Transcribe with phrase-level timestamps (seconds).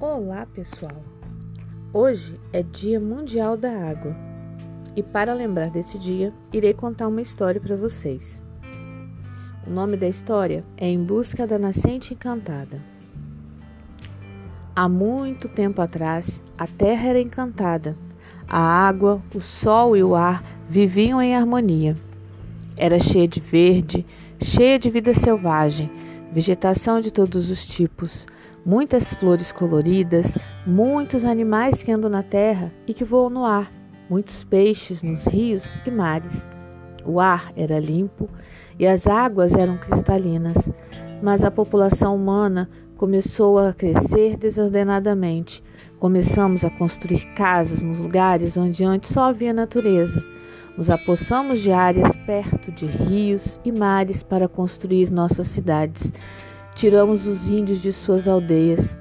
[0.00, 1.02] Olá, pessoal!
[1.92, 4.14] Hoje é Dia Mundial da Água
[4.94, 8.40] e, para lembrar desse dia, irei contar uma história para vocês.
[9.66, 12.80] O nome da história é Em Busca da Nascente Encantada.
[14.76, 17.96] Há muito tempo atrás, a terra era encantada.
[18.46, 21.96] A água, o sol e o ar viviam em harmonia.
[22.76, 24.06] Era cheia de verde,
[24.40, 25.90] cheia de vida selvagem,
[26.32, 28.28] vegetação de todos os tipos
[28.68, 30.36] muitas flores coloridas,
[30.66, 33.72] muitos animais que andam na terra e que voam no ar,
[34.10, 36.50] muitos peixes nos rios e mares.
[37.02, 38.28] O ar era limpo
[38.78, 40.70] e as águas eram cristalinas,
[41.22, 42.68] mas a população humana
[42.98, 45.64] começou a crescer desordenadamente.
[45.98, 50.22] Começamos a construir casas nos lugares onde antes só havia natureza.
[50.76, 56.12] Nos apossamos de áreas perto de rios e mares para construir nossas cidades
[56.78, 58.96] tiramos os índios de suas aldeias.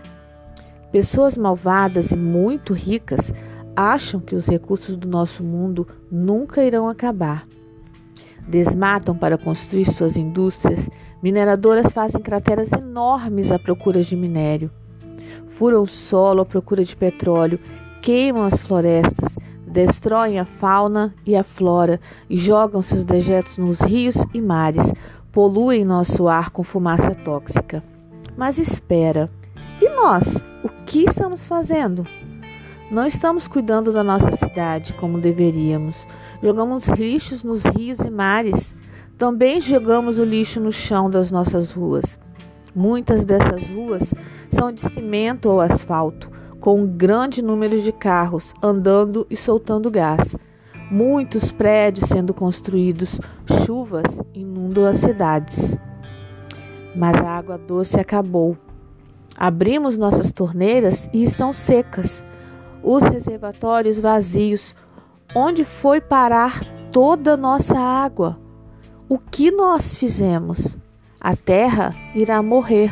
[0.91, 3.31] Pessoas malvadas e muito ricas
[3.75, 7.43] acham que os recursos do nosso mundo nunca irão acabar.
[8.47, 10.89] Desmatam para construir suas indústrias,
[11.21, 14.71] mineradoras fazem crateras enormes à procura de minério.
[15.47, 17.59] Furam o solo à procura de petróleo,
[18.01, 24.15] queimam as florestas, destroem a fauna e a flora e jogam seus dejetos nos rios
[24.33, 24.91] e mares,
[25.37, 27.83] poluem nosso ar com fumaça tóxica.
[28.35, 29.29] Mas espera,
[29.79, 30.43] e nós?
[30.63, 32.07] O que estamos fazendo?
[32.89, 36.07] Não estamos cuidando da nossa cidade como deveríamos.
[36.41, 38.75] Jogamos lixos nos rios e mares.
[39.15, 42.19] Também jogamos o lixo no chão das nossas ruas.
[42.73, 44.11] Muitas dessas ruas
[44.49, 50.35] são de cimento ou asfalto, com um grande número de carros andando e soltando gás
[50.89, 53.19] muitos prédios sendo construídos,
[53.65, 55.77] chuvas inundam as cidades.
[56.95, 58.57] Mas a água doce acabou.
[59.37, 62.23] Abrimos nossas torneiras e estão secas.
[62.81, 64.75] Os reservatórios vazios.
[65.35, 66.59] Onde foi parar
[66.91, 68.39] toda nossa água?
[69.09, 70.79] O que nós fizemos?
[71.19, 72.91] A terra irá morrer.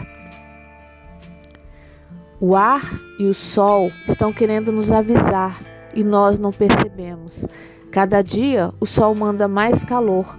[2.40, 5.59] O ar e o sol estão querendo nos avisar
[5.96, 7.46] e nós não percebemos.
[7.95, 10.38] Cada dia o sol manda mais calor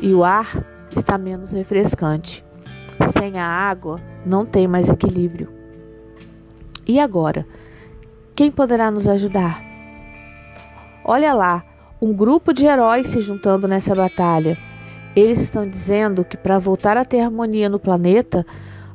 [0.00, 0.64] e o ar
[0.96, 2.42] está menos refrescante.
[3.12, 5.52] Sem a água não tem mais equilíbrio.
[6.86, 7.46] E agora?
[8.34, 9.62] Quem poderá nos ajudar?
[11.04, 11.62] Olha lá,
[12.00, 14.56] um grupo de heróis se juntando nessa batalha.
[15.14, 18.46] Eles estão dizendo que para voltar a ter harmonia no planeta,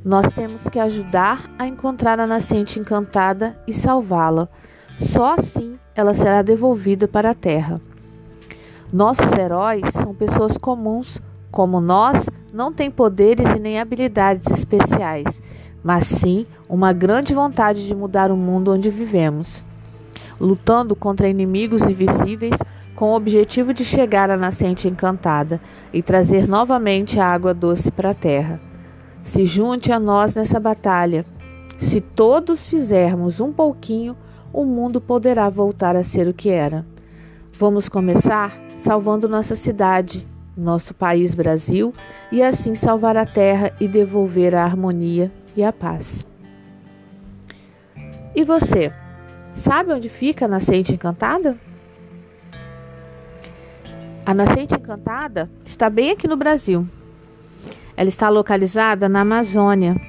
[0.03, 4.49] nós temos que ajudar a encontrar a nascente encantada e salvá-la.
[4.97, 7.79] Só assim ela será devolvida para a Terra.
[8.91, 15.39] Nossos heróis são pessoas comuns, como nós, não têm poderes e nem habilidades especiais,
[15.83, 19.63] mas sim uma grande vontade de mudar o mundo onde vivemos,
[20.41, 22.57] lutando contra inimigos invisíveis
[22.95, 25.61] com o objetivo de chegar à nascente encantada
[25.94, 28.59] e trazer novamente a água doce para a terra.
[29.21, 31.27] Se junte a nós nessa batalha.
[31.77, 34.17] Se todos fizermos um pouquinho,
[34.51, 36.83] o mundo poderá voltar a ser o que era.
[37.53, 40.25] Vamos começar salvando nossa cidade,
[40.56, 41.94] nosso país Brasil,
[42.31, 46.25] e assim salvar a terra e devolver a harmonia e a paz.
[48.34, 48.91] E você,
[49.53, 51.57] sabe onde fica a Nascente Encantada?
[54.25, 56.88] A Nascente Encantada está bem aqui no Brasil.
[57.97, 60.00] Ela está localizada na Amazônia.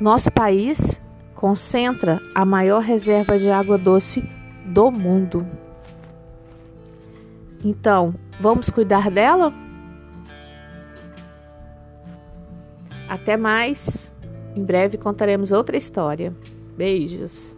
[0.00, 1.00] Nosso país
[1.34, 4.22] concentra a maior reserva de água doce
[4.64, 5.44] do mundo.
[7.64, 9.52] Então, vamos cuidar dela?
[13.08, 14.14] Até mais.
[14.54, 16.34] Em breve contaremos outra história.
[16.76, 17.57] Beijos.